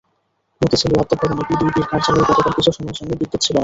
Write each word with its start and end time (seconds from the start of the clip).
মতিঝিল 0.61 0.91
ওয়াপদা 0.93 1.15
ভবনে 1.21 1.43
পিডিবির 1.49 1.85
কার্যালয় 1.91 2.25
গতকাল 2.29 2.51
কিছু 2.57 2.71
সময়ের 2.71 2.95
জন্য 2.97 3.11
বিদ্যুৎ 3.19 3.41
ছিল 3.45 3.55
না। 3.55 3.59